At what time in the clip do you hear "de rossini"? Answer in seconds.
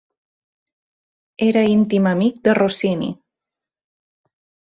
2.47-3.11